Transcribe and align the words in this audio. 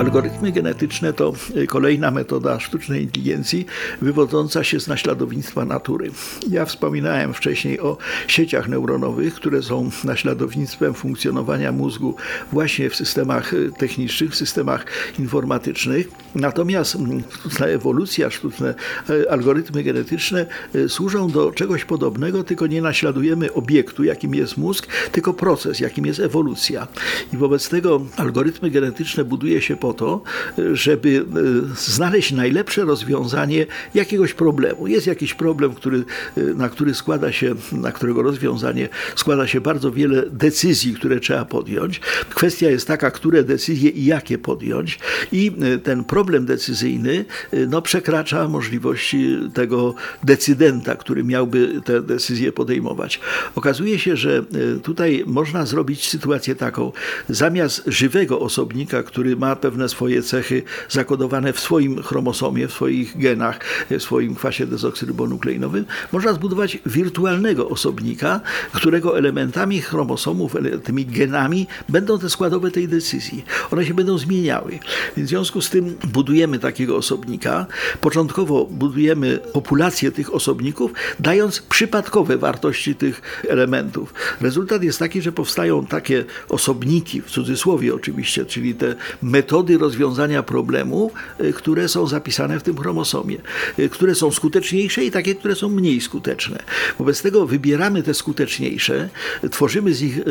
Algorytmy 0.00 0.52
genetyczne 0.52 1.12
to 1.12 1.32
y, 1.56 1.66
kolejna 1.66 2.10
metoda 2.10 2.60
sztucznej 2.60 3.02
inteligencji 3.02 3.66
wywodząca 4.02 4.64
się 4.64 4.80
z 4.80 4.88
naśladownictwa 4.88 5.64
natury. 5.64 6.10
Ja 6.50 6.64
wspominałem 6.64 7.34
wcześniej 7.34 7.80
o 7.80 7.96
sieciach 8.26 8.68
neuronowych, 8.68 9.34
które 9.34 9.62
są 9.62 9.90
naśladownictwem 10.04 10.94
funkcjonowania 10.94 11.72
mózgu 11.72 12.14
właśnie 12.52 12.90
w 12.90 12.96
systemach 12.96 13.54
y, 13.54 13.70
technicznych, 13.78 14.30
w 14.30 14.36
systemach 14.36 14.86
informatycznych. 15.18 16.08
Natomiast 16.34 16.96
mm, 16.96 17.22
sztuczna 17.30 17.66
ewolucja, 17.66 18.30
sztuczne 18.30 18.74
y, 19.10 19.30
algorytmy 19.30 19.82
genetyczne 19.82 20.46
służą 20.88 21.30
do 21.30 21.52
czegoś 21.52 21.84
podobnego, 21.84 22.44
tylko 22.44 22.66
nie 22.66 22.82
naśladujemy 22.82 23.52
obiektu, 23.52 24.04
jakim 24.04 24.34
jest 24.34 24.56
mózg, 24.56 24.86
tylko 25.12 25.34
proces, 25.34 25.80
jakim 25.80 26.06
jest 26.06 26.20
ewolucja. 26.20 26.88
I 27.32 27.36
wobec 27.36 27.68
tego 27.68 28.00
algorytmy 28.16 28.70
genetyczne 28.70 29.24
buduje 29.24 29.62
się 29.62 29.76
po 29.76 29.89
to, 29.94 30.22
żeby 30.72 31.24
e, 31.72 31.74
znaleźć 31.76 32.32
najlepsze 32.32 32.84
rozwiązanie 32.84 33.66
jakiegoś 33.94 34.34
problemu. 34.34 34.86
Jest 34.86 35.06
jakiś 35.06 35.34
problem, 35.34 35.74
który, 35.74 36.04
e, 36.36 36.40
na 36.42 36.68
który 36.68 36.94
składa 36.94 37.32
się, 37.32 37.54
na 37.72 37.92
którego 37.92 38.22
rozwiązanie 38.22 38.88
składa 39.16 39.46
się 39.46 39.60
bardzo 39.60 39.92
wiele 39.92 40.22
decyzji, 40.30 40.94
które 40.94 41.20
trzeba 41.20 41.44
podjąć. 41.44 42.00
Kwestia 42.34 42.70
jest 42.70 42.86
taka, 42.86 43.10
które 43.10 43.44
decyzje 43.44 43.90
i 43.90 44.04
jakie 44.04 44.38
podjąć. 44.38 44.98
I 45.32 45.52
e, 45.60 45.78
ten 45.78 46.04
problem 46.04 46.46
decyzyjny 46.46 47.24
no, 47.68 47.82
przekracza 47.82 48.48
możliwości 48.48 49.38
tego 49.54 49.94
decydenta, 50.24 50.96
który 50.96 51.24
miałby 51.24 51.80
te 51.84 52.02
decyzje 52.02 52.52
podejmować. 52.52 53.20
Okazuje 53.54 53.98
się, 53.98 54.16
że 54.16 54.44
tutaj 54.82 55.24
można 55.26 55.66
zrobić 55.66 56.08
sytuację 56.08 56.54
taką, 56.54 56.92
zamiast 57.28 57.82
żywego 57.86 58.40
osobnika, 58.40 59.02
który 59.02 59.36
ma 59.36 59.56
pewne 59.56 59.79
pewne 59.80 59.88
swoje 59.88 60.22
cechy 60.22 60.62
zakodowane 60.88 61.52
w 61.52 61.60
swoim 61.60 62.02
chromosomie, 62.02 62.68
w 62.68 62.72
swoich 62.72 63.18
genach, 63.18 63.60
w 63.90 64.02
swoim 64.02 64.34
kwasie 64.34 64.66
dezoksyrybonukleinowym, 64.66 65.84
można 66.12 66.32
zbudować 66.32 66.78
wirtualnego 66.86 67.68
osobnika, 67.68 68.40
którego 68.72 69.18
elementami 69.18 69.80
chromosomów, 69.80 70.56
tymi 70.84 71.06
genami 71.06 71.66
będą 71.88 72.18
te 72.18 72.30
składowe 72.30 72.70
tej 72.70 72.88
decyzji. 72.88 73.44
One 73.70 73.86
się 73.86 73.94
będą 73.94 74.18
zmieniały. 74.18 74.78
Więc 75.16 75.28
w 75.28 75.30
związku 75.30 75.60
z 75.60 75.70
tym 75.70 75.96
budujemy 76.12 76.58
takiego 76.58 76.96
osobnika. 76.96 77.66
Początkowo 78.00 78.66
budujemy 78.70 79.38
populację 79.52 80.12
tych 80.12 80.34
osobników, 80.34 80.92
dając 81.20 81.60
przypadkowe 81.60 82.36
wartości 82.36 82.94
tych 82.94 83.42
elementów. 83.48 84.14
Rezultat 84.40 84.82
jest 84.82 84.98
taki, 84.98 85.22
że 85.22 85.32
powstają 85.32 85.86
takie 85.86 86.24
osobniki, 86.48 87.22
w 87.22 87.30
cudzysłowie 87.30 87.94
oczywiście, 87.94 88.44
czyli 88.44 88.74
te 88.74 88.94
metody, 89.22 89.69
metody 89.70 89.78
rozwiązania 89.78 90.42
problemu, 90.42 91.10
y, 91.40 91.52
które 91.52 91.88
są 91.88 92.06
zapisane 92.06 92.60
w 92.60 92.62
tym 92.62 92.76
chromosomie, 92.76 93.36
y, 93.78 93.88
które 93.88 94.14
są 94.14 94.30
skuteczniejsze 94.30 95.04
i 95.04 95.10
takie, 95.10 95.34
które 95.34 95.54
są 95.54 95.68
mniej 95.68 96.00
skuteczne. 96.00 96.58
Wobec 96.98 97.22
tego 97.22 97.46
wybieramy 97.46 98.02
te 98.02 98.14
skuteczniejsze, 98.14 99.08
tworzymy 99.50 99.94
z 99.94 100.02
nich 100.02 100.18
y, 100.18 100.22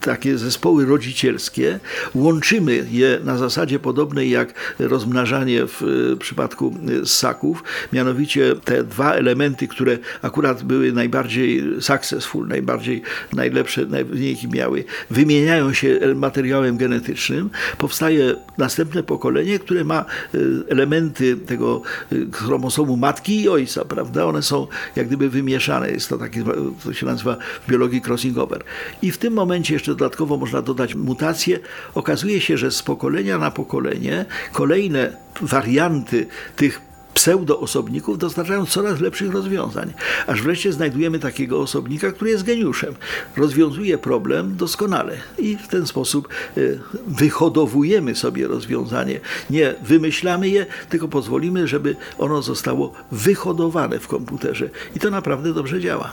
takie 0.00 0.38
zespoły 0.38 0.86
rodzicielskie, 0.86 1.80
łączymy 2.14 2.86
je 2.90 3.20
na 3.24 3.38
zasadzie 3.38 3.78
podobnej 3.78 4.30
jak 4.30 4.54
rozmnażanie 4.78 5.66
w 5.66 5.82
przypadku 6.18 6.74
ssaków, 7.04 7.64
mianowicie 7.92 8.54
te 8.64 8.84
dwa 8.84 9.12
elementy, 9.14 9.68
które 9.68 9.98
akurat 10.22 10.62
były 10.62 10.92
najbardziej 10.92 11.64
successful, 11.80 12.48
najbardziej 12.48 13.02
najlepsze 13.32 13.86
wyniki 13.86 14.48
miały, 14.48 14.84
wymieniają 15.10 15.72
się 15.72 16.00
materiałem 16.14 16.76
genetycznym, 16.76 17.50
powstaje 17.78 18.34
następne 18.58 19.02
pokolenie, 19.02 19.58
które 19.58 19.84
ma 19.84 20.04
y, 20.34 20.64
elementy 20.68 21.36
tego 21.36 21.82
y, 22.12 22.26
chromosomu 22.32 22.96
matki 22.96 23.42
i 23.42 23.48
ojca, 23.48 23.84
prawda? 23.84 24.26
One 24.26 24.42
są 24.42 24.66
jak 24.96 25.06
gdyby 25.06 25.30
wymieszane. 25.30 25.90
Jest 25.90 26.08
to 26.08 26.18
takie, 26.18 26.44
co 26.84 26.92
się 26.92 27.06
nazywa 27.06 27.36
w 27.66 27.70
biologii 27.70 28.02
crossing 28.06 28.38
over. 28.38 28.64
I 29.02 29.10
w 29.10 29.18
tym 29.18 29.32
momencie 29.32 29.74
jeszcze 29.74 29.92
dodatkowo 29.92 30.36
można 30.36 30.62
dodać 30.62 30.94
mutacje. 30.94 31.58
Okazuje 31.94 32.40
się, 32.40 32.58
że 32.58 32.70
z 32.70 32.82
pokolenia 32.82 33.38
na 33.38 33.50
pokolenie 33.50 34.24
kolejne 34.52 35.16
warianty 35.40 36.26
tych 36.56 36.87
pseudoosobników 37.18 38.18
dostarczają 38.18 38.66
coraz 38.66 39.00
lepszych 39.00 39.32
rozwiązań, 39.32 39.92
aż 40.26 40.42
wreszcie 40.42 40.72
znajdujemy 40.72 41.18
takiego 41.18 41.60
osobnika, 41.60 42.12
który 42.12 42.30
jest 42.30 42.44
geniuszem. 42.44 42.94
Rozwiązuje 43.36 43.98
problem 43.98 44.56
doskonale 44.56 45.16
i 45.38 45.56
w 45.56 45.68
ten 45.68 45.86
sposób 45.86 46.28
e, 46.56 46.60
wyhodowujemy 47.06 48.14
sobie 48.14 48.46
rozwiązanie. 48.46 49.20
Nie 49.50 49.74
wymyślamy 49.82 50.48
je, 50.48 50.66
tylko 50.88 51.08
pozwolimy, 51.08 51.68
żeby 51.68 51.96
ono 52.18 52.42
zostało 52.42 52.92
wyhodowane 53.12 53.98
w 53.98 54.08
komputerze. 54.08 54.70
I 54.96 55.00
to 55.00 55.10
naprawdę 55.10 55.54
dobrze 55.54 55.80
działa. 55.80 56.12